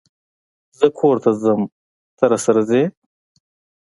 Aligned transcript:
زه 0.79 0.87
کور 0.97 1.15
ته 1.23 1.31
ځم 1.41 1.61
ته، 2.17 2.23
راسره 2.31 2.61
ځئ؟ 2.69 2.83